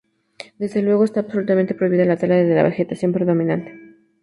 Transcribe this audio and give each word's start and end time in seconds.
Desde 0.57 0.81
luego, 0.81 1.03
está 1.03 1.19
absolutamente 1.19 1.75
prohibida 1.75 2.05
la 2.05 2.17
tala 2.17 2.33
de 2.37 2.55
la 2.55 2.63
vegetación 2.63 3.13
predominante. 3.13 3.77